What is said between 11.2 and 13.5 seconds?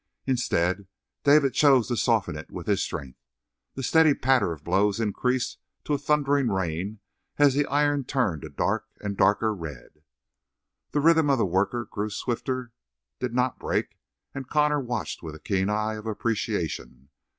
of the worker grew swifter, did